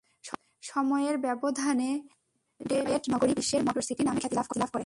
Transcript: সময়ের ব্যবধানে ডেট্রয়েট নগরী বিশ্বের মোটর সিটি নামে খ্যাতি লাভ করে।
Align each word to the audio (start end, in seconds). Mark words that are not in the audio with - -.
সময়ের 0.61 1.15
ব্যবধানে 1.17 1.89
ডেট্রয়েট 2.59 3.03
নগরী 3.13 3.33
বিশ্বের 3.33 3.61
মোটর 3.63 3.81
সিটি 3.81 4.03
নামে 4.03 4.19
খ্যাতি 4.19 4.35
লাভ 4.35 4.47
করে। 4.47 4.59